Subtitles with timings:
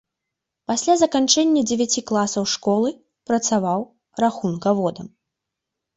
[0.69, 2.89] Пасля заканчэння дзевяці класаў школы
[3.33, 3.79] працаваў
[4.27, 5.07] рахункаводам.